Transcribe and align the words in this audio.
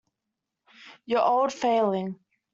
Your 1.05 1.21
old 1.21 1.53
failing. 1.53 2.19